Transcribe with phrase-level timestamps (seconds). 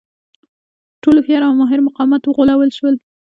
[1.01, 2.95] ټول هوښیار او ماهر مقامات وغولول شول.